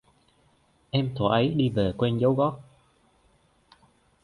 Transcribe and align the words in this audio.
Em 0.91 1.11
thuở 1.15 1.27
ấy 1.29 1.47
đi 1.49 1.69
về 1.69 1.93
quên 1.97 2.17
dấu 2.17 2.33
gót 2.33 2.59